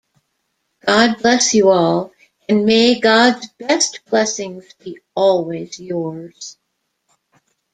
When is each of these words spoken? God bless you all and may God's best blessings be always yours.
God 0.83 1.21
bless 1.21 1.53
you 1.53 1.69
all 1.69 2.11
and 2.49 2.65
may 2.65 2.99
God's 2.99 3.49
best 3.59 3.99
blessings 4.09 4.73
be 4.83 4.97
always 5.13 5.79
yours. 5.79 6.57